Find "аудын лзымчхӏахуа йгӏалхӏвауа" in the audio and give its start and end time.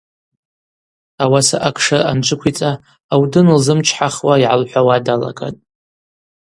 3.13-4.95